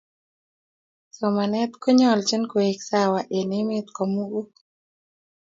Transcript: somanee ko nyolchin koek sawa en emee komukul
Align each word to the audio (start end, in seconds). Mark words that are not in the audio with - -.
somanee 1.15 1.65
ko 1.81 1.87
nyolchin 1.97 2.43
koek 2.51 2.79
sawa 2.89 3.21
en 3.37 3.49
emee 3.59 3.83
komukul 3.95 4.47